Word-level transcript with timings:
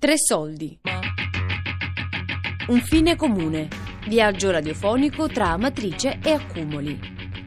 Tre 0.00 0.14
soldi. 0.16 0.78
Un 2.68 2.80
fine 2.82 3.16
comune. 3.16 3.68
Viaggio 4.06 4.52
radiofonico 4.52 5.26
tra 5.26 5.48
Amatrice 5.48 6.20
e 6.22 6.30
Accumoli. 6.30 6.96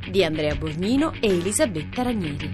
Di 0.09 0.21
Andrea 0.25 0.53
Bornino 0.55 1.13
e 1.13 1.27
Elisabetta 1.27 2.01
Ranieri. 2.01 2.51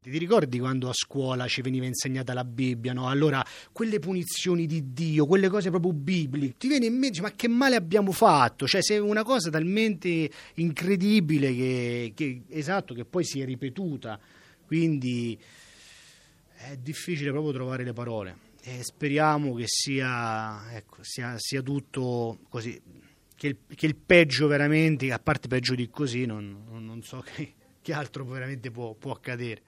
Ti 0.00 0.18
ricordi 0.18 0.60
quando 0.60 0.88
a 0.88 0.92
scuola 0.92 1.48
ci 1.48 1.62
veniva 1.62 1.84
insegnata 1.84 2.32
la 2.32 2.44
Bibbia, 2.44 2.92
no? 2.92 3.08
Allora, 3.08 3.44
quelle 3.72 3.98
punizioni 3.98 4.66
di 4.66 4.92
Dio, 4.92 5.26
quelle 5.26 5.48
cose 5.48 5.70
proprio 5.70 5.92
bibliche, 5.92 6.54
ti 6.58 6.68
viene 6.68 6.86
in 6.86 6.96
mente, 6.96 7.20
ma 7.20 7.32
che 7.32 7.48
male 7.48 7.74
abbiamo 7.74 8.12
fatto? 8.12 8.68
Cioè, 8.68 8.84
se 8.84 8.98
una 8.98 9.24
cosa 9.24 9.50
talmente 9.50 10.30
incredibile 10.54 11.52
che, 11.52 12.12
che 12.14 12.42
esatto, 12.50 12.94
che 12.94 13.04
poi 13.04 13.24
si 13.24 13.40
è 13.40 13.44
ripetuta. 13.44 14.16
Quindi 14.64 15.36
è 16.56 16.76
difficile 16.76 17.30
proprio 17.30 17.52
trovare 17.52 17.84
le 17.84 17.92
parole. 17.92 18.44
E 18.62 18.82
speriamo 18.82 19.54
che 19.54 19.64
sia, 19.66 20.74
ecco, 20.74 20.96
sia, 21.02 21.34
sia 21.38 21.62
tutto 21.62 22.38
così. 22.48 22.80
Che 23.34 23.46
il, 23.46 23.58
che 23.74 23.86
il, 23.86 23.94
peggio 23.94 24.46
veramente, 24.46 25.12
a 25.12 25.18
parte 25.18 25.46
peggio 25.46 25.74
di 25.74 25.88
così, 25.88 26.24
non, 26.24 26.64
non 26.68 27.02
so 27.02 27.22
che, 27.34 27.54
che, 27.82 27.92
altro 27.92 28.24
veramente 28.24 28.70
può, 28.70 28.94
può 28.94 29.12
accadere. 29.12 29.62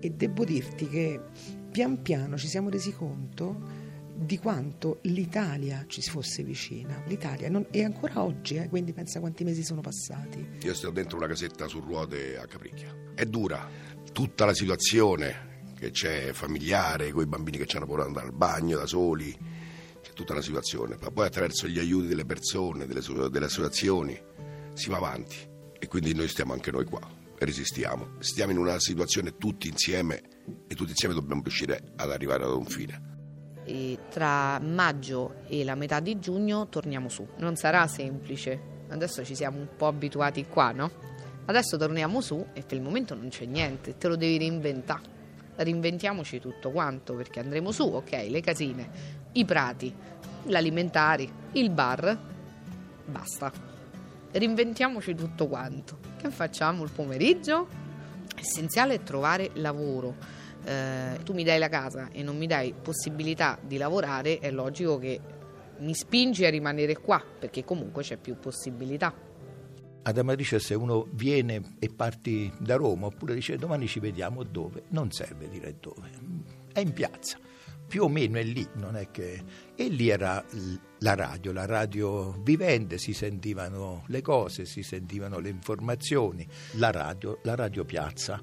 E 0.00 0.10
devo 0.10 0.44
dirti 0.44 0.88
che 0.88 1.20
pian 1.70 2.02
piano 2.02 2.36
ci 2.36 2.48
siamo 2.48 2.68
resi 2.68 2.92
conto 2.92 3.83
di 4.24 4.38
quanto 4.38 4.98
l'Italia 5.02 5.84
ci 5.86 6.00
fosse 6.02 6.42
vicina. 6.42 7.02
L'Italia 7.06 7.50
non, 7.50 7.66
è 7.70 7.82
ancora 7.82 8.22
oggi, 8.22 8.56
eh, 8.56 8.68
quindi 8.68 8.92
pensa 8.92 9.20
quanti 9.20 9.44
mesi 9.44 9.62
sono 9.62 9.80
passati. 9.80 10.46
Io 10.62 10.74
sto 10.74 10.90
dentro 10.90 11.18
una 11.18 11.26
casetta 11.26 11.68
su 11.68 11.80
ruote 11.80 12.38
a 12.38 12.46
Capricchia. 12.46 13.12
È 13.14 13.24
dura 13.26 13.68
tutta 14.12 14.46
la 14.46 14.54
situazione 14.54 15.72
che 15.76 15.90
c'è 15.90 16.32
familiare, 16.32 17.10
con 17.10 17.22
i 17.22 17.26
bambini 17.26 17.58
che 17.58 17.66
ci 17.66 17.76
hanno 17.76 17.86
paura 17.86 18.02
di 18.02 18.08
andare 18.08 18.26
al 18.28 18.34
bagno 18.34 18.78
da 18.78 18.86
soli, 18.86 19.36
c'è 20.02 20.12
tutta 20.12 20.32
una 20.32 20.42
situazione, 20.42 20.96
ma 21.00 21.10
poi 21.10 21.26
attraverso 21.26 21.66
gli 21.66 21.78
aiuti 21.78 22.06
delle 22.06 22.24
persone, 22.24 22.86
delle, 22.86 23.00
delle 23.30 23.46
associazioni, 23.46 24.18
si 24.72 24.88
va 24.88 24.96
avanti 24.96 25.36
e 25.78 25.86
quindi 25.86 26.14
noi 26.14 26.28
stiamo 26.28 26.52
anche 26.52 26.70
noi 26.70 26.84
qua 26.84 27.22
resistiamo. 27.36 28.14
Stiamo 28.20 28.52
in 28.52 28.58
una 28.58 28.78
situazione 28.78 29.36
tutti 29.36 29.68
insieme 29.68 30.22
e 30.66 30.74
tutti 30.74 30.90
insieme 30.90 31.14
dobbiamo 31.14 31.42
riuscire 31.42 31.92
ad 31.96 32.10
arrivare 32.10 32.44
ad 32.44 32.52
un 32.52 32.64
fine 32.64 33.13
e 33.64 33.98
tra 34.10 34.58
maggio 34.58 35.36
e 35.46 35.64
la 35.64 35.74
metà 35.74 36.00
di 36.00 36.18
giugno 36.18 36.68
torniamo 36.68 37.08
su. 37.08 37.26
Non 37.36 37.56
sarà 37.56 37.86
semplice, 37.86 38.60
adesso 38.88 39.24
ci 39.24 39.34
siamo 39.34 39.58
un 39.58 39.68
po' 39.76 39.86
abituati 39.86 40.46
qua, 40.46 40.72
no? 40.72 40.90
Adesso 41.46 41.76
torniamo 41.76 42.20
su 42.20 42.44
e 42.52 42.62
per 42.62 42.76
il 42.76 42.82
momento 42.82 43.14
non 43.14 43.28
c'è 43.28 43.44
niente, 43.44 43.96
te 43.98 44.08
lo 44.08 44.16
devi 44.16 44.38
reinventare. 44.38 45.12
Reinventiamoci 45.56 46.40
tutto 46.40 46.70
quanto 46.70 47.14
perché 47.14 47.40
andremo 47.40 47.70
su, 47.70 47.84
ok, 47.84 48.26
le 48.28 48.40
casine, 48.40 48.90
i 49.32 49.44
prati, 49.44 49.94
l'alimentari, 50.44 51.30
il 51.52 51.70
bar, 51.70 52.18
basta. 53.04 53.52
Reinventiamoci 54.32 55.14
tutto 55.14 55.46
quanto. 55.46 55.98
Che 56.16 56.28
facciamo 56.30 56.82
il 56.82 56.90
pomeriggio? 56.90 57.68
Essenziale 58.36 58.94
è 58.94 59.02
trovare 59.02 59.50
lavoro 59.54 60.16
eh, 60.64 61.18
tu 61.22 61.32
mi 61.32 61.44
dai 61.44 61.58
la 61.58 61.68
casa 61.68 62.08
e 62.10 62.22
non 62.22 62.36
mi 62.36 62.46
dai 62.46 62.74
possibilità 62.80 63.58
di 63.62 63.76
lavorare, 63.76 64.38
è 64.38 64.50
logico 64.50 64.98
che 64.98 65.20
mi 65.78 65.94
spingi 65.94 66.44
a 66.44 66.50
rimanere 66.50 66.96
qua 66.96 67.22
perché 67.38 67.64
comunque 67.64 68.02
c'è 68.02 68.16
più 68.16 68.38
possibilità. 68.38 69.14
Ad 70.06 70.18
Amatrice 70.18 70.58
se 70.58 70.74
uno 70.74 71.06
viene 71.12 71.76
e 71.78 71.88
parti 71.88 72.52
da 72.58 72.76
Roma 72.76 73.06
oppure 73.06 73.34
dice 73.34 73.56
domani 73.56 73.86
ci 73.86 74.00
vediamo 74.00 74.42
dove, 74.42 74.84
non 74.88 75.10
serve 75.10 75.48
dire 75.48 75.76
dove, 75.80 76.10
è 76.72 76.80
in 76.80 76.92
piazza, 76.92 77.38
più 77.86 78.04
o 78.04 78.08
meno 78.08 78.38
è 78.38 78.42
lì, 78.42 78.66
non 78.74 78.96
è 78.96 79.10
che... 79.10 79.42
E 79.74 79.88
lì 79.88 80.08
era 80.08 80.44
la 80.98 81.14
radio, 81.14 81.52
la 81.52 81.64
radio 81.64 82.32
vivente, 82.42 82.98
si 82.98 83.12
sentivano 83.12 84.04
le 84.08 84.20
cose, 84.20 84.66
si 84.66 84.82
sentivano 84.82 85.38
le 85.38 85.48
informazioni, 85.48 86.46
la 86.72 86.90
radio, 86.90 87.40
la 87.42 87.54
radio 87.54 87.84
piazza. 87.84 88.42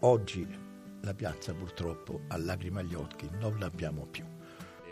Oggi 0.00 0.66
la 1.08 1.14
piazza 1.14 1.54
purtroppo 1.54 2.20
a 2.28 2.36
lacrime 2.36 2.80
agli 2.80 2.94
occhi 2.94 3.30
non 3.40 3.56
l'abbiamo 3.58 4.06
più. 4.10 4.24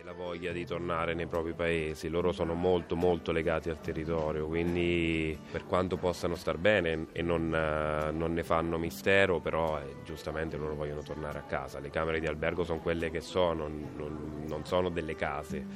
La 0.02 0.12
voglia 0.12 0.52
di 0.52 0.64
tornare 0.64 1.14
nei 1.14 1.26
propri 1.26 1.52
paesi, 1.52 2.08
loro 2.08 2.30
sono 2.30 2.54
molto 2.54 2.94
molto 2.94 3.32
legati 3.32 3.70
al 3.70 3.80
territorio, 3.80 4.46
quindi 4.46 5.36
per 5.50 5.64
quanto 5.64 5.96
possano 5.96 6.36
star 6.36 6.58
bene 6.58 7.08
e 7.10 7.22
non, 7.22 7.52
eh, 7.52 8.12
non 8.12 8.32
ne 8.32 8.44
fanno 8.44 8.78
mistero, 8.78 9.40
però 9.40 9.80
eh, 9.80 9.96
giustamente 10.04 10.56
loro 10.56 10.76
vogliono 10.76 11.02
tornare 11.02 11.40
a 11.40 11.42
casa. 11.42 11.80
Le 11.80 11.90
camere 11.90 12.20
di 12.20 12.26
albergo 12.28 12.62
sono 12.62 12.78
quelle 12.78 13.10
che 13.10 13.20
sono, 13.20 13.66
non, 13.66 14.44
non 14.46 14.64
sono 14.64 14.90
delle 14.90 15.16
case. 15.16 15.66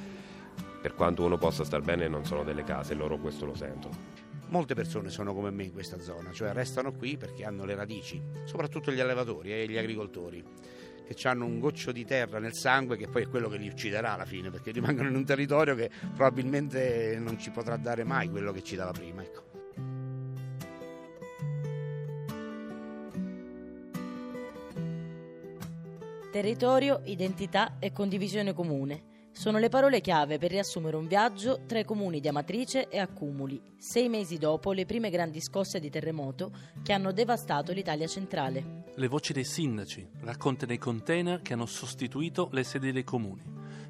Per 0.81 0.95
quanto 0.95 1.25
uno 1.25 1.37
possa 1.37 1.65
star 1.65 1.81
bene 1.81 2.07
non 2.07 2.23
sono 2.23 2.45
delle 2.45 2.63
case, 2.63 2.93
loro 2.93 3.17
questo 3.17 3.45
lo 3.45 3.53
sentono. 3.53 4.20
Molte 4.51 4.75
persone 4.75 5.09
sono 5.09 5.33
come 5.33 5.49
me 5.49 5.63
in 5.63 5.71
questa 5.71 5.97
zona, 6.01 6.33
cioè 6.33 6.51
restano 6.51 6.91
qui 6.91 7.15
perché 7.15 7.45
hanno 7.45 7.63
le 7.63 7.73
radici, 7.73 8.21
soprattutto 8.43 8.91
gli 8.91 8.99
allevatori 8.99 9.53
e 9.53 9.65
gli 9.65 9.77
agricoltori 9.77 10.43
che 11.07 11.27
hanno 11.27 11.45
un 11.45 11.59
goccio 11.59 11.93
di 11.93 12.03
terra 12.03 12.37
nel 12.37 12.53
sangue 12.53 12.97
che 12.97 13.07
poi 13.07 13.23
è 13.23 13.27
quello 13.29 13.47
che 13.47 13.55
li 13.55 13.69
ucciderà 13.69 14.13
alla 14.13 14.25
fine, 14.25 14.49
perché 14.49 14.71
rimangono 14.71 15.07
in 15.07 15.15
un 15.15 15.23
territorio 15.23 15.73
che 15.73 15.89
probabilmente 16.15 17.17
non 17.17 17.39
ci 17.39 17.49
potrà 17.49 17.77
dare 17.77 18.03
mai 18.03 18.29
quello 18.29 18.51
che 18.51 18.61
ci 18.61 18.75
dava 18.75 18.91
prima. 18.91 19.21
Ecco. 19.23 19.49
Territorio, 26.29 27.01
identità 27.05 27.77
e 27.79 27.93
condivisione 27.93 28.53
comune 28.53 29.10
sono 29.31 29.57
le 29.57 29.69
parole 29.69 30.01
chiave 30.01 30.37
per 30.37 30.51
riassumere 30.51 30.97
un 30.97 31.07
viaggio 31.07 31.61
tra 31.65 31.79
i 31.79 31.85
comuni 31.85 32.19
di 32.19 32.27
Amatrice 32.27 32.89
e 32.89 32.99
Accumuli, 32.99 33.61
sei 33.77 34.09
mesi 34.09 34.37
dopo 34.37 34.71
le 34.71 34.85
prime 34.85 35.09
grandi 35.09 35.41
scosse 35.41 35.79
di 35.79 35.89
terremoto 35.89 36.51
che 36.83 36.93
hanno 36.93 37.11
devastato 37.11 37.71
l'Italia 37.71 38.07
centrale. 38.07 38.83
Le 38.93 39.07
voci 39.07 39.33
dei 39.33 39.45
sindaci, 39.45 40.07
racconte 40.21 40.65
dei 40.65 40.77
container 40.77 41.41
che 41.41 41.53
hanno 41.53 41.65
sostituito 41.65 42.49
le 42.51 42.63
sedi 42.63 42.91
dei 42.91 43.03
comuni, 43.03 43.43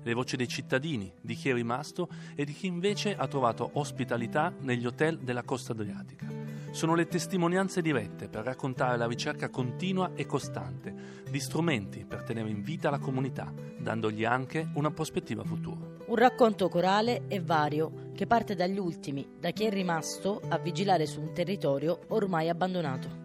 le 0.04 0.14
voci 0.14 0.36
dei 0.36 0.48
cittadini, 0.48 1.12
di 1.20 1.36
chi 1.36 1.50
è 1.50 1.54
rimasto 1.54 2.08
e 2.36 2.46
di 2.46 2.54
chi 2.54 2.68
invece 2.68 3.16
ha 3.16 3.28
trovato 3.28 3.72
ospitalità 3.74 4.54
negli 4.60 4.86
hotel 4.86 5.18
della 5.20 5.44
costa 5.44 5.74
adriatica 5.74 6.41
sono 6.72 6.96
le 6.96 7.08
testimonianze 7.08 7.82
dirette 7.82 8.30
per 8.30 8.46
raccontare 8.46 8.98
la 8.98 9.06
ricerca 9.06 9.50
continua 9.50 10.12
e 10.16 10.26
costante 10.26 11.22
di 11.30 11.40
strumenti 11.40 12.06
per 12.06 12.24
tenere 12.24 12.50
in 12.50 12.64
vita 12.64 12.90
la 12.90 12.98
comunità, 12.98 13.54
dandogli 13.78 14.24
anche 14.24 14.70
una 14.76 14.90
prospettiva 14.90 15.44
futura. 15.44 15.86
Un 16.06 16.16
racconto 16.16 16.70
corale 16.70 17.24
e 17.28 17.42
vario 17.42 18.12
che 18.14 18.26
parte 18.26 18.56
dagli 18.56 18.78
ultimi, 18.78 19.28
da 19.38 19.52
chi 19.52 19.66
è 19.66 19.70
rimasto 19.70 20.42
a 20.48 20.58
vigilare 20.58 21.06
su 21.06 21.22
un 21.22 21.34
territorio 21.34 22.02
ormai 22.08 22.50
abbandonato. 22.50 23.20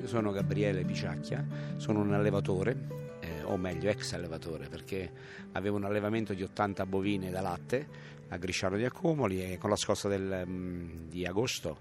Io 0.00 0.06
sono 0.06 0.30
Gabriele 0.32 0.84
Piciacchia, 0.84 1.46
sono 1.76 2.00
un 2.00 2.14
allevatore, 2.14 3.09
o 3.50 3.56
meglio 3.56 3.90
ex 3.90 4.12
allevatore, 4.12 4.68
perché 4.68 5.10
avevo 5.52 5.76
un 5.76 5.84
allevamento 5.84 6.34
di 6.34 6.42
80 6.42 6.86
bovine 6.86 7.30
da 7.30 7.40
latte 7.40 7.86
a 8.28 8.36
Grisciano 8.36 8.76
di 8.76 8.84
Accumoli 8.84 9.52
e 9.52 9.58
con 9.58 9.70
la 9.70 9.76
scossa 9.76 10.08
del, 10.08 10.44
um, 10.46 11.08
di 11.08 11.26
agosto 11.26 11.78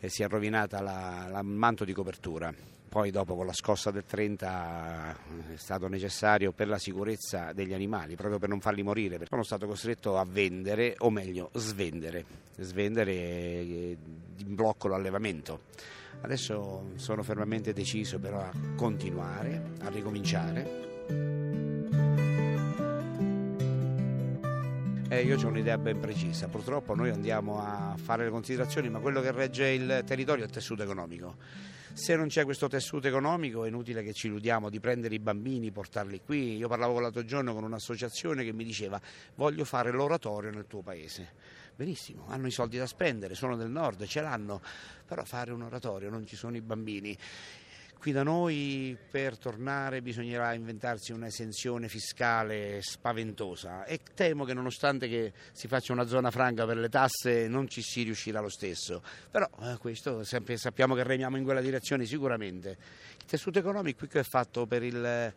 eh, 0.00 0.08
si 0.08 0.22
è 0.22 0.28
rovinata 0.28 0.80
la, 0.80 1.28
la, 1.30 1.42
manto 1.42 1.84
di 1.84 1.92
copertura. 1.92 2.52
Poi 2.88 3.10
dopo 3.10 3.36
con 3.36 3.46
la 3.46 3.54
scossa 3.54 3.90
del 3.90 4.04
30 4.04 5.16
eh, 5.48 5.54
è 5.54 5.56
stato 5.56 5.86
necessario 5.88 6.52
per 6.52 6.68
la 6.68 6.78
sicurezza 6.78 7.52
degli 7.52 7.72
animali, 7.72 8.16
proprio 8.16 8.38
per 8.38 8.48
non 8.48 8.60
farli 8.60 8.82
morire, 8.82 9.18
sono 9.28 9.44
stato 9.44 9.66
costretto 9.66 10.18
a 10.18 10.24
vendere, 10.28 10.96
o 10.98 11.10
meglio 11.10 11.50
svendere, 11.54 12.24
svendere 12.58 13.12
eh, 13.12 13.96
in 14.38 14.54
blocco 14.54 14.88
l'allevamento. 14.88 15.60
Adesso 16.20 16.90
sono 16.96 17.22
fermamente 17.22 17.72
deciso 17.72 18.18
però 18.18 18.40
a 18.40 18.52
continuare, 18.76 19.70
a 19.80 19.88
ricominciare 19.88 20.91
Eh, 25.12 25.20
io 25.24 25.38
ho 25.38 25.46
un'idea 25.46 25.76
ben 25.76 26.00
precisa, 26.00 26.48
purtroppo 26.48 26.94
noi 26.94 27.10
andiamo 27.10 27.60
a 27.60 27.94
fare 28.02 28.24
le 28.24 28.30
considerazioni, 28.30 28.88
ma 28.88 28.98
quello 28.98 29.20
che 29.20 29.30
regge 29.30 29.68
il 29.68 30.02
territorio 30.06 30.42
è 30.42 30.46
il 30.46 30.52
tessuto 30.52 30.82
economico. 30.82 31.36
Se 31.92 32.16
non 32.16 32.28
c'è 32.28 32.44
questo 32.44 32.66
tessuto 32.66 33.06
economico 33.08 33.66
è 33.66 33.68
inutile 33.68 34.02
che 34.02 34.14
ci 34.14 34.28
illudiamo 34.28 34.70
di 34.70 34.80
prendere 34.80 35.14
i 35.14 35.18
bambini, 35.18 35.70
portarli 35.70 36.22
qui. 36.24 36.56
Io 36.56 36.66
parlavo 36.66 36.98
l'altro 37.00 37.22
giorno 37.26 37.52
con 37.52 37.64
un'associazione 37.64 38.42
che 38.42 38.54
mi 38.54 38.64
diceva 38.64 38.98
voglio 39.34 39.66
fare 39.66 39.90
l'oratorio 39.90 40.50
nel 40.50 40.66
tuo 40.66 40.80
paese. 40.80 41.28
Benissimo, 41.76 42.24
hanno 42.28 42.46
i 42.46 42.50
soldi 42.50 42.78
da 42.78 42.86
spendere, 42.86 43.34
sono 43.34 43.56
del 43.56 43.68
nord, 43.68 44.06
ce 44.06 44.22
l'hanno, 44.22 44.62
però 45.06 45.24
fare 45.24 45.52
un 45.52 45.60
oratorio 45.60 46.08
non 46.08 46.26
ci 46.26 46.36
sono 46.36 46.56
i 46.56 46.62
bambini 46.62 47.16
qui 48.02 48.10
da 48.10 48.24
noi 48.24 48.98
per 49.12 49.38
tornare 49.38 50.02
bisognerà 50.02 50.54
inventarsi 50.54 51.12
un'esenzione 51.12 51.86
fiscale 51.86 52.80
spaventosa 52.82 53.84
e 53.84 54.00
temo 54.12 54.44
che 54.44 54.54
nonostante 54.54 55.06
che 55.06 55.32
si 55.52 55.68
faccia 55.68 55.92
una 55.92 56.04
zona 56.08 56.32
franca 56.32 56.66
per 56.66 56.78
le 56.78 56.88
tasse 56.88 57.46
non 57.46 57.68
ci 57.68 57.80
si 57.80 58.02
riuscirà 58.02 58.40
lo 58.40 58.48
stesso. 58.48 59.04
Però 59.30 59.48
eh, 59.60 59.76
questo 59.76 60.24
sappiamo 60.24 60.96
che 60.96 61.04
remiamo 61.04 61.36
in 61.36 61.44
quella 61.44 61.60
direzione 61.60 62.04
sicuramente. 62.04 62.70
Il 63.20 63.24
tessuto 63.24 63.60
economico 63.60 64.04
qui 64.08 64.18
è 64.18 64.24
fatto 64.24 64.66
per 64.66 64.82
il 64.82 65.32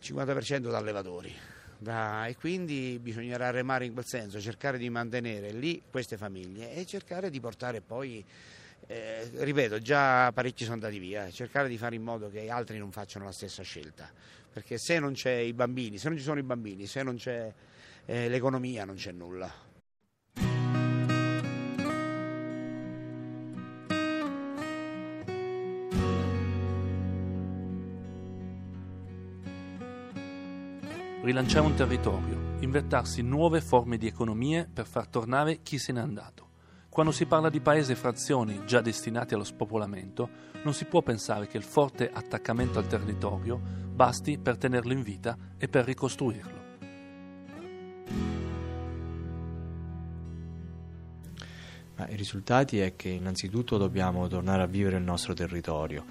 50% 0.00 0.70
da 0.70 0.78
allevatori. 0.78 1.34
Da, 1.76 2.26
e 2.28 2.34
quindi 2.36 2.98
bisognerà 2.98 3.50
remare 3.50 3.84
in 3.84 3.92
quel 3.92 4.06
senso, 4.06 4.40
cercare 4.40 4.78
di 4.78 4.88
mantenere 4.88 5.50
lì 5.50 5.82
queste 5.90 6.16
famiglie 6.16 6.72
e 6.72 6.86
cercare 6.86 7.28
di 7.28 7.40
portare 7.40 7.82
poi 7.82 8.24
eh, 8.90 9.28
ripeto, 9.34 9.80
già 9.80 10.32
parecchi 10.32 10.62
sono 10.64 10.76
andati 10.76 10.98
via, 10.98 11.30
cercare 11.30 11.68
di 11.68 11.76
fare 11.76 11.94
in 11.94 12.02
modo 12.02 12.30
che 12.30 12.48
altri 12.48 12.78
non 12.78 12.90
facciano 12.90 13.26
la 13.26 13.32
stessa 13.32 13.62
scelta, 13.62 14.10
perché 14.50 14.78
se 14.78 14.98
non 14.98 15.12
c'è 15.12 15.34
i 15.34 15.52
bambini, 15.52 15.98
se 15.98 16.08
non 16.08 16.16
ci 16.16 16.24
sono 16.24 16.38
i 16.38 16.42
bambini, 16.42 16.86
se 16.86 17.02
non 17.02 17.16
c'è 17.16 17.52
eh, 18.06 18.28
l'economia, 18.30 18.86
non 18.86 18.94
c'è 18.94 19.12
nulla. 19.12 19.52
Rilanciare 31.20 31.66
un 31.66 31.74
territorio, 31.74 32.56
inventarsi 32.60 33.20
nuove 33.20 33.60
forme 33.60 33.98
di 33.98 34.06
economie 34.06 34.66
per 34.72 34.86
far 34.86 35.08
tornare 35.08 35.60
chi 35.60 35.76
se 35.76 35.92
n'è 35.92 36.00
andato. 36.00 36.47
Quando 36.98 37.14
si 37.14 37.26
parla 37.26 37.48
di 37.48 37.60
paesi 37.60 37.92
e 37.92 37.94
frazioni 37.94 38.62
già 38.66 38.80
destinati 38.80 39.32
allo 39.32 39.44
spopolamento, 39.44 40.28
non 40.64 40.74
si 40.74 40.84
può 40.84 41.00
pensare 41.00 41.46
che 41.46 41.56
il 41.56 41.62
forte 41.62 42.10
attaccamento 42.12 42.80
al 42.80 42.88
territorio 42.88 43.60
basti 43.88 44.36
per 44.36 44.56
tenerlo 44.56 44.92
in 44.92 45.04
vita 45.04 45.38
e 45.58 45.68
per 45.68 45.84
ricostruirlo. 45.84 46.60
I 52.08 52.16
risultati 52.16 52.80
è 52.80 52.96
che 52.96 53.10
innanzitutto 53.10 53.76
dobbiamo 53.76 54.26
tornare 54.26 54.62
a 54.62 54.66
vivere 54.66 54.96
il 54.96 55.04
nostro 55.04 55.34
territorio 55.34 56.04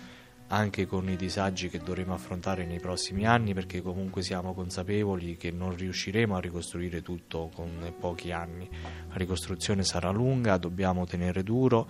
anche 0.50 0.86
con 0.86 1.10
i 1.10 1.16
disagi 1.16 1.70
che 1.70 1.80
dovremo 1.80 2.14
affrontare 2.14 2.66
nei 2.66 2.80
prossimi 2.80 3.26
anni 3.26 3.54
perché 3.54 3.82
comunque 3.82 4.22
siamo 4.22 4.54
consapevoli 4.54 5.36
che 5.36 5.52
non 5.52 5.76
riusciremo 5.76 6.36
a 6.36 6.40
ricostruire 6.40 7.02
tutto 7.02 7.50
con 7.54 7.94
pochi 8.00 8.32
anni. 8.32 8.70
La 9.10 9.16
ricostruzione 9.16 9.84
sarà 9.84 10.10
lunga, 10.10 10.58
dobbiamo 10.58 11.06
tenere 11.06 11.44
duro 11.44 11.90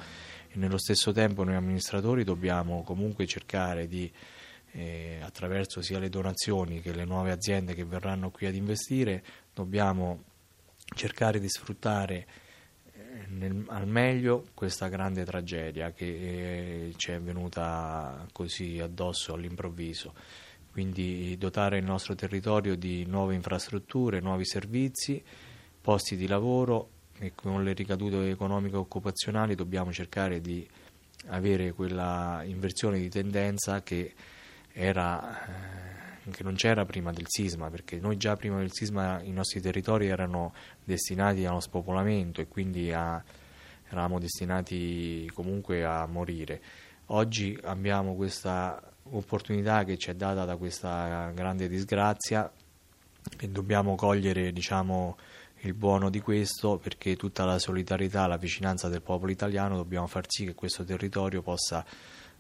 e 0.50 0.58
nello 0.58 0.78
stesso 0.78 1.12
tempo 1.12 1.44
noi 1.44 1.56
amministratori 1.56 2.24
dobbiamo 2.24 2.82
comunque 2.84 3.28
cercare 3.28 3.88
di 3.88 4.12
eh, 4.72 5.20
attraverso 5.22 5.82
sia 5.82 6.00
le 6.00 6.10
donazioni 6.10 6.82
che 6.82 6.94
le 6.94 7.06
nuove 7.06 7.32
aziende 7.32 7.74
che 7.74 7.86
verranno 7.86 8.32
qui 8.32 8.48
ad 8.48 8.56
investire, 8.56 9.24
dobbiamo 9.54 10.24
cercare 10.96 11.40
di 11.40 11.50
sfruttare 11.50 12.28
nel, 13.30 13.64
al 13.68 13.88
meglio 13.88 14.46
questa 14.54 14.88
grande 14.88 15.24
tragedia 15.26 15.92
che 15.92 16.06
eh, 16.06 16.94
ci 16.96 17.12
è 17.12 17.20
venuta 17.20 18.26
così 18.32 18.80
addosso 18.80 19.34
all'improvviso. 19.34 20.14
Quindi 20.72 21.36
dotare 21.38 21.80
il 21.80 21.84
nostro 21.84 22.14
territorio 22.14 22.76
di 22.76 23.06
nuove 23.06 23.34
infrastrutture, 23.34 24.20
nuovi 24.20 24.46
servizi, 24.46 25.24
posti 25.82 26.16
di 26.16 26.28
lavoro 26.28 26.90
e 27.20 27.34
con 27.34 27.64
le 27.64 27.74
ricadute 27.74 28.30
economiche 28.30 28.76
e 28.76 28.80
occupazionali 28.80 29.56
dobbiamo 29.56 29.92
cercare 29.92 30.40
di 30.40 30.68
avere 31.28 31.72
quella 31.72 32.44
inversione 32.46 33.00
di 33.00 33.10
tendenza 33.10 33.82
che 33.82 34.14
era... 34.72 35.97
Che 36.30 36.44
non 36.44 36.56
c'era 36.56 36.84
prima 36.86 37.12
del 37.12 37.26
sisma, 37.28 37.70
perché 37.70 38.00
noi 38.00 38.18
già 38.18 38.36
prima 38.36 38.58
del 38.58 38.72
sisma 38.74 39.22
i 39.22 39.32
nostri 39.32 39.62
territori 39.62 40.08
erano 40.08 40.54
destinati 40.84 41.46
allo 41.46 41.62
spopolamento 41.62 42.42
e 42.42 42.48
quindi 42.48 42.92
a, 42.92 43.24
eravamo 43.90 44.20
destinati 44.20 45.30
comunque 45.34 45.86
a 45.86 46.06
morire. 46.06 46.62
Oggi 47.08 47.58
abbiamo 47.64 48.16
questa 48.16 48.82
opportunità 49.04 49.86
che 49.86 49.98
ci 49.98 50.10
è 50.10 50.16
data 50.16 50.44
da 50.44 50.58
questa 50.58 51.32
grande 51.34 51.70
disgrazia 51.70 52.52
e 53.40 53.48
dobbiamo 53.48 53.96
cogliere 53.96 54.52
diciamo, 54.52 55.18
il 55.62 55.74
buono 55.74 56.10
di 56.10 56.20
questo 56.20 56.78
perché 56.78 57.16
tutta 57.16 57.46
la 57.46 57.58
solidarietà, 57.58 58.28
la 58.28 58.38
vicinanza 58.38 58.90
del 58.90 59.02
popolo 59.02 59.32
italiano 59.32 59.76
dobbiamo 59.76 60.08
far 60.08 60.26
sì 60.28 60.46
che 60.46 60.54
questo 60.54 60.84
territorio 60.84 61.42
possa 61.42 61.86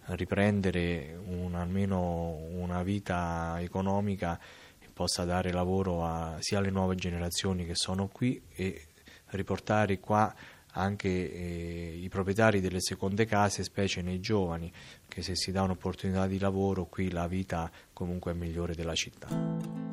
riprendere 0.10 1.18
un, 1.26 1.56
almeno 1.56 2.38
una 2.52 2.84
vita 2.84 3.58
economica 3.60 4.40
e 4.80 4.88
possa 4.92 5.24
dare 5.26 5.52
lavoro 5.52 6.06
a, 6.06 6.38
sia 6.40 6.60
alle 6.60 6.70
nuove 6.70 6.96
generazioni 6.96 7.66
che 7.66 7.76
sono 7.76 8.08
qui 8.08 8.42
e 8.54 8.88
riportare 9.32 10.00
qua 10.00 10.34
anche 10.74 11.10
eh, 11.10 12.00
i 12.02 12.08
proprietari 12.08 12.62
delle 12.62 12.82
seconde 12.82 13.26
case, 13.26 13.64
specie 13.64 14.02
nei 14.02 14.20
giovani, 14.20 14.72
che 15.08 15.22
se 15.22 15.36
si 15.36 15.52
dà 15.52 15.64
un'opportunità 15.64 16.28
di 16.28 16.40
lavoro 16.40 16.86
qui 16.86 17.10
la 17.10 17.28
vita 17.28 17.70
comunque 17.94 18.32
è 18.32 18.36
migliore 18.36 18.76
della 18.76 18.94
città. 18.94 19.87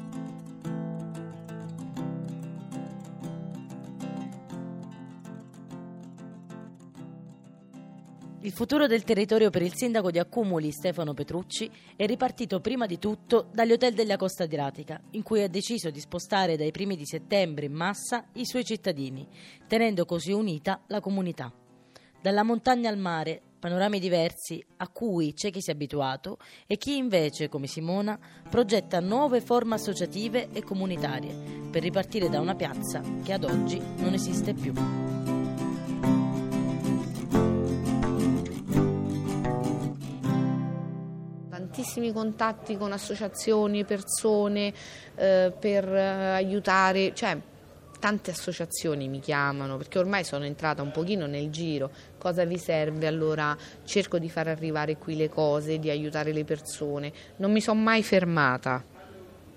Il 8.45 8.53
futuro 8.53 8.87
del 8.87 9.05
territorio 9.05 9.49
per 9.49 9.63
il 9.63 9.75
sindaco 9.75 10.11
di 10.11 10.19
Accumuli, 10.19 10.71
Stefano 10.71 11.15
Petrucci, 11.15 11.71
è 11.97 12.05
ripartito 12.05 12.61
prima 12.61 12.85
di 12.85 12.99
tutto 12.99 13.49
dagli 13.51 13.73
hotel 13.73 13.95
della 13.95 14.19
costa 14.19 14.45
adriatica, 14.45 15.01
in 15.13 15.23
cui 15.23 15.43
ha 15.43 15.49
deciso 15.49 15.89
di 15.89 15.99
spostare 15.99 16.59
dai 16.59 16.71
primi 16.71 16.95
di 16.95 17.07
settembre 17.07 17.65
in 17.65 17.73
massa 17.73 18.27
i 18.35 18.45
suoi 18.45 18.63
cittadini, 18.63 19.27
tenendo 19.67 20.05
così 20.05 20.33
unita 20.33 20.83
la 20.89 21.01
comunità. 21.01 21.51
Dalla 22.21 22.43
montagna 22.43 22.91
al 22.91 22.99
mare, 22.99 23.41
panorami 23.59 23.99
diversi 23.99 24.63
a 24.77 24.89
cui 24.89 25.33
c'è 25.33 25.51
chi 25.51 25.63
si 25.63 25.71
è 25.71 25.73
abituato 25.73 26.37
e 26.67 26.77
chi 26.77 26.99
invece, 26.99 27.49
come 27.49 27.67
Simona, 27.67 28.19
progetta 28.51 29.01
nuove 29.01 29.41
forme 29.41 29.77
associative 29.77 30.51
e 30.53 30.63
comunitarie 30.63 31.35
per 31.71 31.81
ripartire 31.81 32.29
da 32.29 32.41
una 32.41 32.55
piazza 32.55 33.01
che 33.23 33.33
ad 33.33 33.45
oggi 33.45 33.79
non 33.79 34.13
esiste 34.13 34.53
più. 34.53 35.14
Tantissimi 41.85 42.13
contatti 42.13 42.79
con 42.79 42.93
associazioni, 42.93 43.85
persone 43.85 44.73
eh, 45.17 45.53
per 45.59 45.87
eh, 45.87 46.31
aiutare, 46.33 47.13
cioè 47.15 47.37
tante 48.01 48.31
associazioni 48.31 49.09
mi 49.09 49.21
chiamano 49.21 49.77
perché 49.77 49.99
ormai 49.99 50.25
sono 50.25 50.45
entrata 50.45 50.81
un 50.81 50.91
pochino 50.91 51.27
nel 51.27 51.51
giro, 51.51 51.91
cosa 52.19 52.45
vi 52.45 52.57
serve? 52.57 53.07
Allora 53.07 53.57
cerco 53.85 54.19
di 54.19 54.31
far 54.31 54.49
arrivare 54.49 54.97
qui 54.97 55.15
le 55.15 55.29
cose, 55.29 55.79
di 55.79 55.91
aiutare 55.91 56.33
le 56.33 56.45
persone, 56.45 57.13
non 57.37 57.53
mi 57.53 57.61
sono 57.61 57.81
mai 57.81 58.03
fermata. 58.03 58.83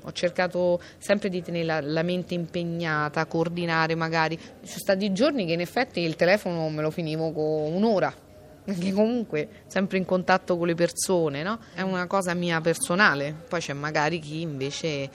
Ho 0.03 0.11
cercato 0.11 0.79
sempre 0.97 1.27
di 1.27 1.41
tenere 1.41 1.65
la, 1.65 1.81
la 1.81 2.03
mente 2.03 2.33
impegnata, 2.33 3.25
coordinare 3.25 3.95
magari. 3.95 4.37
Ci 4.37 4.67
sono 4.67 4.79
stati 4.79 5.11
giorni 5.11 5.45
che 5.45 5.53
in 5.53 5.59
effetti 5.59 6.01
il 6.01 6.15
telefono 6.15 6.69
me 6.69 6.81
lo 6.81 6.91
finivo 6.91 7.31
con 7.31 7.73
un'ora 7.73 8.26
perché 8.67 8.91
comunque 8.91 9.47
sempre 9.67 9.97
in 9.97 10.03
contatto 10.03 10.57
con 10.57 10.67
le 10.67 10.75
persone, 10.75 11.41
no? 11.41 11.57
È 11.73 11.79
una 11.79 12.05
cosa 12.05 12.33
mia 12.33 12.59
personale, 12.59 13.33
poi 13.47 13.61
c'è 13.61 13.71
magari 13.71 14.19
chi 14.19 14.41
invece 14.41 14.87
eh, 14.87 15.09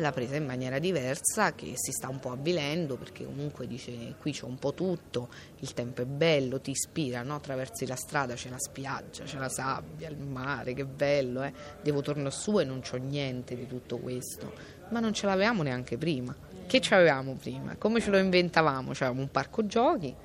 l'ha 0.00 0.10
presa 0.10 0.36
in 0.36 0.46
maniera 0.46 0.78
diversa, 0.78 1.52
che 1.54 1.74
si 1.74 1.92
sta 1.92 2.08
un 2.08 2.18
po' 2.18 2.30
avvilendo 2.30 2.96
perché 2.96 3.26
comunque 3.26 3.66
dice 3.66 4.14
qui 4.18 4.32
c'è 4.32 4.46
un 4.46 4.58
po' 4.58 4.72
tutto, 4.72 5.28
il 5.58 5.74
tempo 5.74 6.00
è 6.00 6.06
bello, 6.06 6.62
ti 6.62 6.70
ispira, 6.70 7.22
no? 7.22 7.34
attraversi 7.34 7.86
la 7.86 7.94
strada, 7.94 8.32
c'è 8.32 8.48
la 8.48 8.58
spiaggia, 8.58 9.24
c'è 9.24 9.36
la 9.36 9.50
sabbia, 9.50 10.08
il 10.08 10.16
mare, 10.16 10.72
che 10.72 10.86
bello, 10.86 11.42
eh? 11.42 11.52
devo 11.82 12.00
tornare 12.00 12.30
su 12.30 12.58
e 12.58 12.64
non 12.64 12.80
c'ho 12.80 12.96
niente 12.96 13.54
di 13.54 13.66
tutto 13.66 13.98
questo, 13.98 14.50
ma 14.88 15.00
non 15.00 15.12
ce 15.12 15.26
l'avevamo 15.26 15.62
neanche 15.62 15.98
prima. 15.98 16.34
Che 16.66 16.80
ci 16.80 16.94
avevamo 16.94 17.34
prima? 17.34 17.76
Come 17.76 18.00
ce 18.00 18.08
lo 18.08 18.16
inventavamo? 18.16 18.92
C'avevamo 18.92 19.20
un 19.20 19.30
parco 19.30 19.66
giochi, 19.66 20.16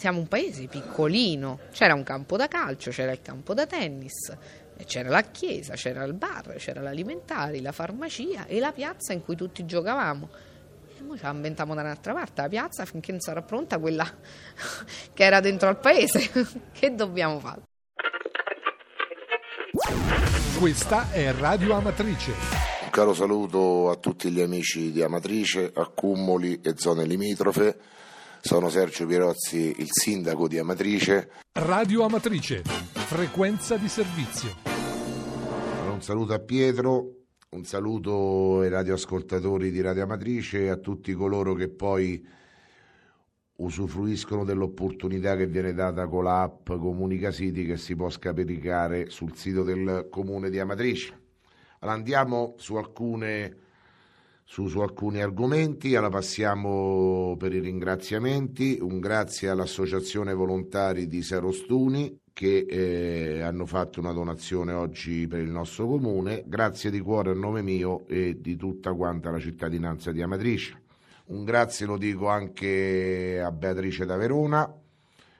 siamo 0.00 0.20
un 0.20 0.28
paese 0.28 0.66
piccolino, 0.66 1.58
c'era 1.72 1.92
un 1.92 2.02
campo 2.04 2.38
da 2.38 2.48
calcio, 2.48 2.90
c'era 2.90 3.12
il 3.12 3.20
campo 3.20 3.52
da 3.52 3.66
tennis, 3.66 4.34
c'era 4.86 5.10
la 5.10 5.20
chiesa, 5.24 5.74
c'era 5.74 6.04
il 6.04 6.14
bar, 6.14 6.54
c'era 6.56 6.80
l'alimentari, 6.80 7.60
la 7.60 7.70
farmacia 7.70 8.46
e 8.46 8.60
la 8.60 8.72
piazza 8.72 9.12
in 9.12 9.22
cui 9.22 9.36
tutti 9.36 9.66
giocavamo. 9.66 10.30
E 10.96 11.02
noi 11.02 11.18
ce 11.18 11.24
la 11.24 11.32
inventiamo 11.32 11.74
da 11.74 11.82
un'altra 11.82 12.14
parte, 12.14 12.40
la 12.40 12.48
piazza 12.48 12.86
finché 12.86 13.10
non 13.10 13.20
sarà 13.20 13.42
pronta 13.42 13.78
quella 13.78 14.08
che 15.12 15.22
era 15.22 15.40
dentro 15.40 15.68
al 15.68 15.78
paese. 15.78 16.30
che 16.72 16.94
dobbiamo 16.94 17.38
fare? 17.38 17.60
Questa 20.58 21.12
è 21.12 21.30
Radio 21.34 21.74
Amatrice. 21.74 22.32
Un 22.84 22.90
caro 22.90 23.12
saluto 23.12 23.90
a 23.90 23.96
tutti 23.96 24.30
gli 24.30 24.40
amici 24.40 24.92
di 24.92 25.02
Amatrice, 25.02 25.70
Accumoli 25.74 26.58
e 26.62 26.72
zone 26.74 27.04
limitrofe 27.04 27.98
sono 28.40 28.70
Sergio 28.70 29.06
Pierozzi, 29.06 29.74
il 29.78 29.88
sindaco 29.90 30.48
di 30.48 30.58
Amatrice. 30.58 31.30
Radio 31.52 32.04
Amatrice, 32.04 32.62
frequenza 32.62 33.76
di 33.76 33.88
servizio. 33.88 34.56
un 35.92 36.00
saluto 36.00 36.32
a 36.32 36.38
Pietro, 36.38 37.26
un 37.50 37.64
saluto 37.64 38.60
ai 38.60 38.70
radioascoltatori 38.70 39.70
di 39.70 39.80
Radio 39.80 40.04
Amatrice 40.04 40.64
e 40.64 40.68
a 40.68 40.76
tutti 40.76 41.12
coloro 41.12 41.54
che 41.54 41.68
poi 41.68 42.26
usufruiscono 43.56 44.44
dell'opportunità 44.44 45.36
che 45.36 45.46
viene 45.46 45.74
data 45.74 46.06
con 46.06 46.24
l'app 46.24 46.66
Comunica 46.66 47.30
City 47.30 47.66
che 47.66 47.76
si 47.76 47.94
può 47.94 48.08
scaricare 48.08 49.10
sul 49.10 49.36
sito 49.36 49.62
del 49.62 50.08
comune 50.10 50.48
di 50.48 50.58
Amatrice. 50.58 51.18
Allora 51.80 51.96
andiamo 51.96 52.54
su, 52.56 52.74
alcune, 52.76 53.56
su, 54.50 54.66
su 54.66 54.80
alcuni 54.80 55.22
argomenti, 55.22 55.94
allora 55.94 56.10
passiamo 56.10 57.36
per 57.38 57.52
i 57.54 57.60
ringraziamenti, 57.60 58.78
un 58.80 58.98
grazie 58.98 59.48
all'Associazione 59.48 60.34
Volontari 60.34 61.06
di 61.06 61.22
Serostuni 61.22 62.18
che 62.32 62.66
eh, 62.68 63.42
hanno 63.42 63.64
fatto 63.64 64.00
una 64.00 64.10
donazione 64.10 64.72
oggi 64.72 65.28
per 65.28 65.38
il 65.38 65.50
nostro 65.50 65.86
comune, 65.86 66.42
grazie 66.46 66.90
di 66.90 66.98
cuore 66.98 67.30
a 67.30 67.34
nome 67.34 67.62
mio 67.62 68.08
e 68.08 68.40
di 68.40 68.56
tutta 68.56 68.92
quanta 68.92 69.30
la 69.30 69.38
cittadinanza 69.38 70.10
di 70.10 70.20
Amatrice. 70.20 70.82
Un 71.26 71.44
grazie 71.44 71.86
lo 71.86 71.96
dico 71.96 72.26
anche 72.26 73.40
a 73.40 73.52
Beatrice 73.52 74.04
da 74.04 74.16
Verona, 74.16 74.68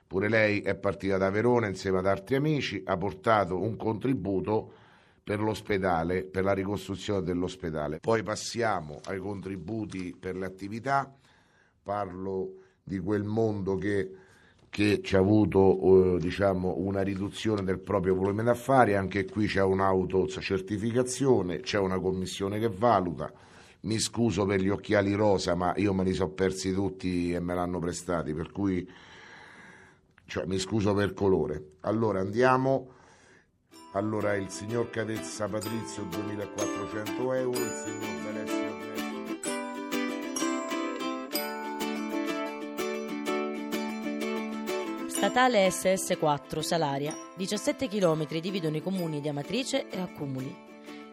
pure 0.06 0.28
lei 0.28 0.60
è 0.60 0.76
partita 0.76 1.16
da 1.16 1.30
Verona 1.30 1.66
insieme 1.66 1.98
ad 1.98 2.06
altri 2.06 2.36
amici, 2.36 2.80
ha 2.84 2.96
portato 2.96 3.60
un 3.60 3.74
contributo 3.74 4.74
per 5.22 5.40
l'ospedale, 5.40 6.24
per 6.24 6.44
la 6.44 6.52
ricostruzione 6.52 7.22
dell'ospedale. 7.22 8.00
Poi 8.00 8.22
passiamo 8.22 9.00
ai 9.04 9.18
contributi 9.18 10.16
per 10.18 10.36
le 10.36 10.46
attività, 10.46 11.12
parlo 11.82 12.54
di 12.82 12.98
quel 12.98 13.24
mondo 13.24 13.76
che, 13.76 14.10
che 14.68 15.00
ci 15.02 15.16
ha 15.16 15.18
avuto 15.18 16.16
eh, 16.16 16.18
diciamo, 16.18 16.74
una 16.78 17.02
riduzione 17.02 17.62
del 17.62 17.78
proprio 17.78 18.14
volume 18.14 18.42
d'affari, 18.42 18.94
anche 18.94 19.24
qui 19.24 19.46
c'è 19.46 19.62
un'autocertificazione, 19.62 21.60
c'è 21.60 21.78
una 21.78 21.98
commissione 21.98 22.58
che 22.58 22.68
valuta 22.68 23.32
mi 23.82 23.98
scuso 23.98 24.44
per 24.44 24.60
gli 24.60 24.68
occhiali 24.68 25.14
rosa, 25.14 25.54
ma 25.54 25.72
io 25.76 25.94
me 25.94 26.04
li 26.04 26.12
so 26.12 26.28
persi 26.28 26.72
tutti 26.74 27.32
e 27.32 27.40
me 27.40 27.54
l'hanno 27.54 27.78
prestati, 27.78 28.34
per 28.34 28.52
cui 28.52 28.86
cioè, 30.26 30.44
mi 30.46 30.58
scuso 30.58 30.92
per 30.94 31.12
colore. 31.12 31.72
Allora 31.80 32.20
andiamo. 32.20 32.98
Allora 33.92 34.36
il 34.36 34.48
signor 34.50 34.88
Cavezza 34.88 35.48
Patrizio 35.48 36.04
2400 36.04 37.34
euro, 37.34 37.58
il 37.58 37.82
signor 37.84 38.22
D'Alessio 38.22 38.68
Statale 45.08 45.66
SS4 45.66 46.60
Salaria. 46.60 47.14
17 47.36 47.88
km 47.88 48.26
dividono 48.38 48.76
i 48.76 48.80
comuni 48.80 49.20
di 49.20 49.28
Amatrice 49.28 49.88
e 49.88 50.00
Accumuli. 50.00 50.68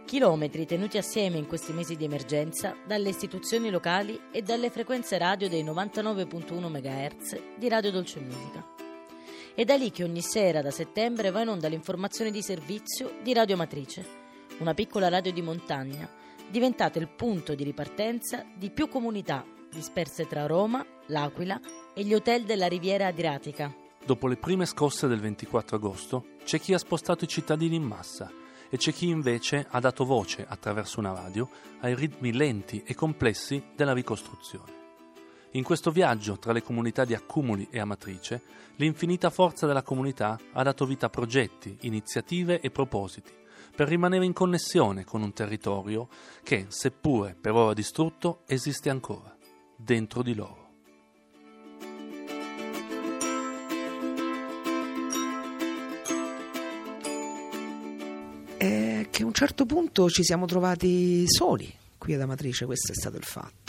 Chilometri 0.06 0.68
tenuti 0.68 1.00
assieme 1.00 1.38
in 1.38 1.48
questi 1.48 1.74
mesi 1.74 1.96
di 1.96 2.06
emergenza 2.06 2.76
dalle 2.86 3.10
istituzioni 3.10 3.72
locali 3.72 4.18
e 4.32 4.44
dalle 4.44 4.70
frequenze 4.70 5.18
radio 5.18 5.50
dei 5.50 5.64
99.1 5.64 6.70
MHz 6.70 7.42
di 7.58 7.68
Radio 7.68 7.92
Dolce 7.92 8.20
Musica. 8.20 8.87
È 9.58 9.66
da 9.66 9.74
lì 9.74 9.90
che 9.90 10.04
ogni 10.04 10.22
sera 10.22 10.62
da 10.62 10.70
settembre 10.70 11.32
va 11.32 11.42
in 11.42 11.48
onda 11.48 11.68
l'informazione 11.68 12.30
di 12.30 12.44
servizio 12.44 13.18
di 13.24 13.34
Radio 13.34 13.58
Matrice, 13.58 14.06
una 14.60 14.76
piccola 14.76 15.10
radio 15.10 15.32
di 15.32 15.42
montagna, 15.42 16.08
diventata 16.48 17.00
il 17.00 17.08
punto 17.08 17.56
di 17.56 17.64
ripartenza 17.64 18.46
di 18.56 18.70
più 18.70 18.88
comunità 18.88 19.44
disperse 19.72 20.28
tra 20.28 20.46
Roma, 20.46 20.86
L'Aquila 21.08 21.60
e 21.96 22.04
gli 22.04 22.14
hotel 22.14 22.44
della 22.44 22.68
Riviera 22.68 23.08
Adriatica. 23.08 23.76
Dopo 24.06 24.28
le 24.28 24.38
prime 24.38 24.68
scosse 24.68 25.08
del 25.08 25.22
24 25.22 25.78
agosto, 25.78 26.26
c'è 26.44 26.60
chi 26.60 26.76
ha 26.76 26.78
spostato 26.78 27.24
i 27.24 27.28
cittadini 27.28 27.78
in 27.78 27.84
massa 27.84 28.32
e 28.70 28.78
c'è 28.78 28.94
chi 28.94 29.08
invece 29.08 29.66
ha 29.68 29.80
dato 29.80 30.06
voce 30.06 30.46
attraverso 30.48 31.00
una 31.00 31.14
radio 31.14 31.50
ai 31.80 31.96
ritmi 31.96 32.32
lenti 32.32 32.84
e 32.86 32.94
complessi 32.94 33.64
della 33.76 33.94
ricostruzione. 33.94 34.87
In 35.58 35.64
questo 35.64 35.90
viaggio 35.90 36.38
tra 36.38 36.52
le 36.52 36.62
comunità 36.62 37.04
di 37.04 37.16
Accumuli 37.16 37.68
e 37.72 37.80
Amatrice, 37.80 38.42
l'infinita 38.76 39.32
forza 39.32 39.66
della 39.66 39.82
comunità 39.82 40.40
ha 40.54 40.62
dato 40.62 40.86
vita 40.86 41.08
a 41.08 41.10
progetti, 41.10 41.76
iniziative 41.82 42.60
e 42.60 42.70
propositi 42.70 43.32
per 43.76 43.88
rimanere 43.88 44.24
in 44.24 44.34
connessione 44.34 45.04
con 45.04 45.24
un 45.24 45.34
territorio 45.34 46.10
che, 46.44 46.68
seppure 46.70 47.36
per 47.42 47.54
ora 47.54 47.74
distrutto, 47.74 48.42
esiste 48.46 48.92
ancora, 48.92 49.36
dentro 49.76 50.22
di 50.22 50.36
loro. 50.36 50.66
è 58.58 59.08
che 59.10 59.24
a 59.24 59.26
un 59.26 59.34
certo 59.34 59.66
punto 59.66 60.08
ci 60.10 60.24
siamo 60.24 60.46
trovati 60.46 61.24
soli 61.28 61.72
qui 61.98 62.14
ad 62.14 62.22
Amatrice, 62.22 62.66
questo 62.66 62.92
è 62.92 62.96
stato 62.96 63.18
il 63.18 63.24
fatto. 63.24 63.67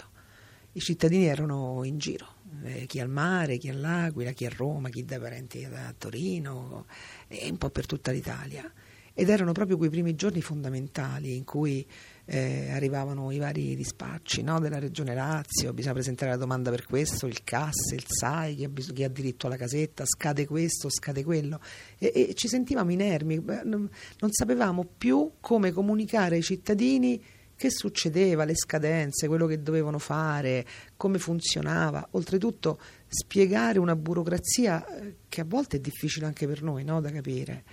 I 0.79 0.81
cittadini 0.81 1.27
erano 1.27 1.81
in 1.83 1.99
giro, 1.99 2.35
eh, 2.63 2.87
chi 2.87 3.01
al 3.01 3.09
mare, 3.09 3.57
chi 3.57 3.69
all'Aquila, 3.69 4.31
chi 4.31 4.47
a 4.47 4.53
Roma, 4.57 4.91
chi 4.91 5.05
da 5.05 5.19
parenti 5.19 5.69
da 5.69 5.93
Torino 5.99 6.87
e 7.27 7.49
un 7.51 7.59
po' 7.59 7.69
per 7.71 7.85
tutta 7.85 8.13
l'Italia. 8.13 8.73
Ed 9.13 9.29
erano 9.29 9.51
proprio 9.51 9.77
quei 9.77 9.91
primi 9.91 10.15
giorni 10.15 10.41
fondamentali 10.41 11.35
in 11.35 11.43
cui 11.43 11.85
eh, 12.27 12.71
arrivavano 12.71 13.33
i 13.33 13.39
vari 13.39 13.75
dispacci 13.75 14.43
no, 14.43 14.61
della 14.61 14.79
regione 14.79 15.17
Lazio, 15.17 15.73
bisogna 15.73 15.95
presentare 15.95 16.31
la 16.31 16.37
domanda 16.37 16.71
per 16.71 16.85
questo, 16.85 17.27
il 17.27 17.43
CAS, 17.43 17.91
il 17.91 18.05
SAI, 18.07 18.55
chi 18.55 18.63
ha, 18.63 18.69
bis- 18.69 18.93
chi 18.93 19.03
ha 19.03 19.09
diritto 19.09 19.49
alla 19.49 19.57
casetta, 19.57 20.05
scade 20.07 20.47
questo, 20.47 20.89
scade 20.91 21.25
quello 21.25 21.59
e, 21.99 22.13
e 22.15 22.35
ci 22.35 22.47
sentivamo 22.47 22.93
inermi, 22.93 23.43
non, 23.65 23.91
non 24.21 24.31
sapevamo 24.31 24.87
più 24.97 25.33
come 25.41 25.73
comunicare 25.73 26.37
ai 26.37 26.43
cittadini 26.43 27.21
che 27.59 27.71
succedeva, 27.71 28.45
le 28.45 28.55
scadenze, 28.55 29.27
quello 29.27 29.47
che 29.47 29.61
dovevano 29.61 29.99
fare, 29.99 30.65
come 30.97 31.19
funzionava, 31.19 32.07
oltretutto 32.13 32.79
spiegare 33.09 33.81
una 33.81 33.97
burocrazia 33.97 34.87
eh, 34.87 35.17
che 35.29 35.41
a 35.41 35.45
volte 35.45 35.79
è 35.79 35.81
difficile 35.81 36.27
anche 36.27 36.47
per 36.47 36.63
noi 36.63 36.85
no, 36.85 37.01
da 37.01 37.11
capire. 37.11 37.65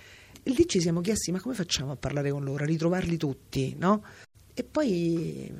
E 0.42 0.50
lì 0.50 0.66
ci 0.66 0.80
siamo 0.80 1.00
chiesti 1.00 1.30
ma 1.30 1.40
come 1.40 1.54
facciamo 1.54 1.92
a 1.92 1.96
parlare 1.96 2.32
con 2.32 2.42
loro, 2.42 2.64
a 2.64 2.66
ritrovarli 2.66 3.16
tutti, 3.16 3.76
no? 3.78 4.04
E 4.54 4.64
poi 4.64 5.54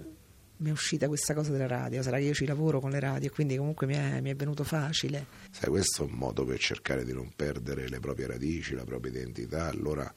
mi 0.57 0.69
è 0.71 0.73
uscita 0.73 1.07
questa 1.07 1.33
cosa 1.33 1.53
della 1.53 1.69
radio, 1.69 2.03
sarà 2.03 2.19
che 2.19 2.25
io 2.25 2.35
ci 2.35 2.47
lavoro 2.47 2.81
con 2.81 2.91
le 2.91 2.99
radio, 2.99 3.31
quindi 3.31 3.57
comunque 3.57 3.87
mi 3.87 3.95
è, 3.95 4.21
mi 4.21 4.31
è, 4.31 4.35
venuto 4.35 4.65
facile. 4.65 5.27
Sai, 5.53 5.71
questo 5.71 6.03
è 6.03 6.07
un 6.07 6.15
modo 6.17 6.45
per 6.45 6.59
cercare 6.59 7.05
di 7.05 7.13
non 7.13 7.31
perdere 7.37 7.89
le 7.89 8.01
proprie 8.01 8.27
radici, 8.27 8.75
la 8.75 8.85
propria 8.85 9.13
identità. 9.13 9.69
Allora, 9.69 10.13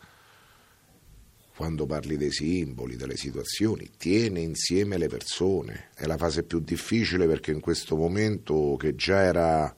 quando 1.59 1.85
parli 1.85 2.15
dei 2.15 2.31
simboli, 2.31 2.95
delle 2.95 3.17
situazioni, 3.17 3.89
tiene 3.97 4.39
insieme 4.39 4.97
le 4.97 5.09
persone. 5.09 5.89
È 5.93 6.05
la 6.05 6.15
fase 6.15 6.43
più 6.43 6.61
difficile 6.61 7.27
perché 7.27 7.51
in 7.51 7.59
questo 7.59 7.97
momento, 7.97 8.77
che 8.79 8.95
già 8.95 9.23
era, 9.23 9.75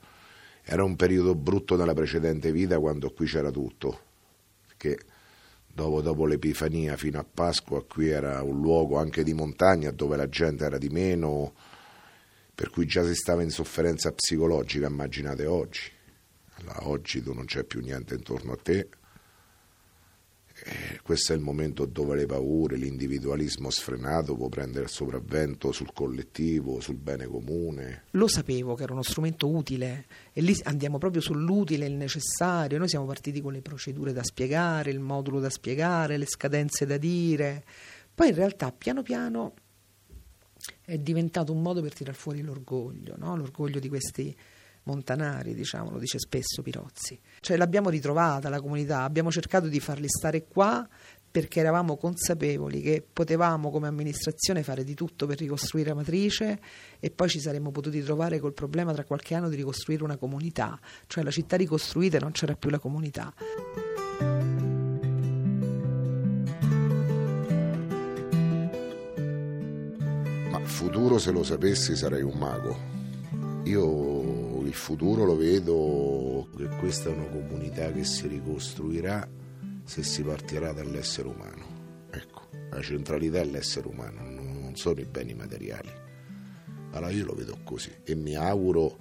era 0.62 0.84
un 0.84 0.94
periodo 0.94 1.34
brutto 1.34 1.74
nella 1.74 1.92
precedente 1.92 2.52
vita, 2.52 2.78
quando 2.78 3.10
qui 3.10 3.26
c'era 3.26 3.50
tutto, 3.50 4.00
che 4.76 4.96
Dopo, 5.74 6.02
dopo, 6.02 6.26
l'Epifania 6.26 6.96
fino 6.96 7.18
a 7.18 7.24
Pasqua 7.24 7.82
qui 7.82 8.10
era 8.10 8.42
un 8.42 8.60
luogo 8.60 8.98
anche 8.98 9.24
di 9.24 9.32
montagna 9.32 9.90
dove 9.90 10.16
la 10.16 10.28
gente 10.28 10.64
era 10.64 10.78
di 10.78 10.90
meno, 10.90 11.54
per 12.54 12.70
cui 12.70 12.86
già 12.86 13.04
si 13.04 13.14
stava 13.14 13.42
in 13.42 13.50
sofferenza 13.50 14.12
psicologica, 14.12 14.86
immaginate 14.86 15.46
oggi. 15.46 15.90
Allora, 16.56 16.88
oggi 16.88 17.22
tu 17.22 17.32
non 17.32 17.46
c'è 17.46 17.64
più 17.64 17.80
niente 17.80 18.14
intorno 18.14 18.52
a 18.52 18.58
te, 18.62 18.88
eh, 20.64 21.00
questo 21.02 21.32
è 21.32 21.36
il 21.36 21.42
momento 21.42 21.86
dove 21.86 22.14
le 22.14 22.26
paure, 22.26 22.76
l'individualismo 22.76 23.70
sfrenato 23.70 24.36
può 24.36 24.48
prendere 24.48 24.84
il 24.84 24.90
sopravvento 24.90 25.72
sul 25.72 25.92
collettivo, 25.92 26.80
sul 26.80 26.96
bene 26.96 27.26
comune. 27.26 28.04
Lo 28.12 28.28
sapevo 28.28 28.74
che 28.74 28.84
era 28.84 28.92
uno 28.92 29.02
strumento 29.02 29.48
utile 29.48 30.06
e 30.32 30.40
lì 30.40 30.54
andiamo 30.64 30.98
proprio 30.98 31.20
sull'utile, 31.20 31.86
il 31.86 31.94
necessario. 31.94 32.78
Noi 32.78 32.88
siamo 32.88 33.06
partiti 33.06 33.40
con 33.40 33.52
le 33.52 33.60
procedure 33.60 34.12
da 34.12 34.22
spiegare, 34.22 34.90
il 34.90 35.00
modulo 35.00 35.40
da 35.40 35.50
spiegare, 35.50 36.16
le 36.16 36.26
scadenze 36.26 36.86
da 36.86 36.96
dire. 36.96 37.64
Poi 38.14 38.28
in 38.28 38.34
realtà 38.34 38.70
piano 38.72 39.02
piano 39.02 39.54
è 40.84 40.96
diventato 40.98 41.52
un 41.52 41.62
modo 41.62 41.82
per 41.82 41.92
tirar 41.92 42.14
fuori 42.14 42.42
l'orgoglio, 42.42 43.14
no? 43.16 43.36
l'orgoglio 43.36 43.80
di 43.80 43.88
questi 43.88 44.36
montanari, 44.84 45.54
diciamo, 45.54 45.90
lo 45.90 45.98
dice 45.98 46.18
spesso 46.18 46.62
Pirozzi. 46.62 47.18
Cioè 47.40 47.56
l'abbiamo 47.56 47.88
ritrovata 47.90 48.48
la 48.48 48.60
comunità, 48.60 49.02
abbiamo 49.02 49.30
cercato 49.30 49.68
di 49.68 49.80
farli 49.80 50.08
stare 50.08 50.44
qua 50.46 50.88
perché 51.32 51.60
eravamo 51.60 51.96
consapevoli 51.96 52.82
che 52.82 53.02
potevamo 53.10 53.70
come 53.70 53.88
amministrazione 53.88 54.62
fare 54.62 54.84
di 54.84 54.92
tutto 54.94 55.24
per 55.26 55.38
ricostruire 55.38 55.94
matrice 55.94 56.60
e 57.00 57.10
poi 57.10 57.30
ci 57.30 57.40
saremmo 57.40 57.70
potuti 57.70 58.02
trovare 58.02 58.38
col 58.38 58.52
problema 58.52 58.92
tra 58.92 59.04
qualche 59.04 59.34
anno 59.34 59.48
di 59.48 59.56
ricostruire 59.56 60.04
una 60.04 60.18
comunità, 60.18 60.78
cioè 61.06 61.24
la 61.24 61.30
città 61.30 61.56
ricostruita 61.56 62.18
e 62.18 62.20
non 62.20 62.32
c'era 62.32 62.54
più 62.54 62.68
la 62.68 62.78
comunità. 62.78 63.32
Ma 70.50 70.60
futuro 70.64 71.18
se 71.18 71.30
lo 71.30 71.42
sapessi 71.42 71.96
sarei 71.96 72.22
un 72.22 72.36
mago. 72.36 73.00
Io 73.64 74.21
il 74.72 74.78
futuro 74.78 75.26
lo 75.26 75.36
vedo 75.36 76.48
che 76.56 76.66
questa 76.78 77.10
è 77.10 77.12
una 77.12 77.26
comunità 77.26 77.92
che 77.92 78.04
si 78.04 78.26
ricostruirà 78.26 79.28
se 79.84 80.02
si 80.02 80.22
partirà 80.22 80.72
dall'essere 80.72 81.28
umano. 81.28 82.06
Ecco, 82.10 82.48
la 82.70 82.80
centralità 82.80 83.40
è 83.40 83.44
l'essere 83.44 83.86
umano, 83.86 84.22
non 84.22 84.74
sono 84.74 85.00
i 85.00 85.04
beni 85.04 85.34
materiali. 85.34 85.90
Allora 86.92 87.10
io 87.10 87.26
lo 87.26 87.34
vedo 87.34 87.58
così 87.62 87.90
e 88.02 88.14
mi 88.14 88.34
auguro 88.34 88.96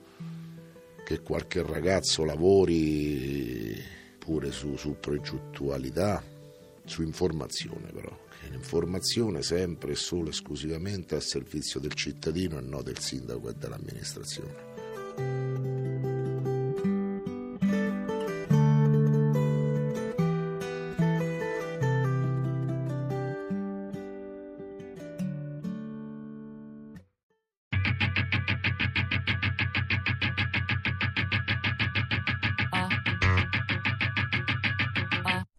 che 1.05 1.21
qualche 1.21 1.65
ragazzo 1.65 2.25
lavori 2.25 3.81
pure 4.19 4.51
su, 4.51 4.75
su 4.75 4.97
progettualità, 4.99 6.21
su 6.83 7.01
informazione 7.01 7.93
però, 7.93 8.13
che 8.41 8.49
l'informazione 8.49 9.41
sempre 9.41 9.93
e 9.93 9.95
solo 9.95 10.31
esclusivamente 10.31 11.15
al 11.15 11.23
servizio 11.23 11.79
del 11.79 11.93
cittadino 11.93 12.57
e 12.57 12.61
non 12.61 12.83
del 12.83 12.99
sindaco 12.99 13.47
e 13.47 13.53
dell'amministrazione. 13.53 15.50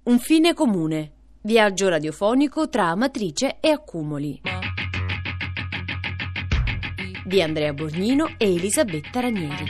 Un 0.05 0.19
fine 0.19 0.53
comune. 0.53 1.13
Viaggio 1.43 1.89
radiofonico 1.89 2.69
tra 2.69 2.89
Amatrice 2.89 3.59
e 3.61 3.71
Accumoli. 3.71 4.41
Di 7.25 7.41
Andrea 7.41 7.73
Borgnino 7.73 8.35
e 8.37 8.53
Elisabetta 8.53 9.21
Ranieri. 9.21 9.65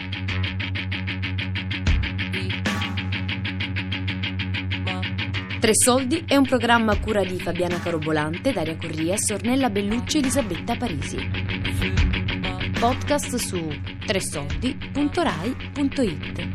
Tre 5.61 5.75
Soldi 5.75 6.25
è 6.27 6.37
un 6.37 6.47
programma 6.47 6.93
a 6.93 6.99
cura 6.99 7.23
di 7.23 7.39
Fabiana 7.39 7.79
Carobolante, 7.79 8.55
Daria 8.55 8.79
Corria, 8.79 9.19
Sornella 9.19 9.69
Bellucci 9.69 10.17
e 10.17 10.21
Elisabetta 10.21 10.77
Parisi. 10.77 11.19
Podcast 12.81 13.35
su 13.35 13.69
tresoldi.rai.it 14.07 16.52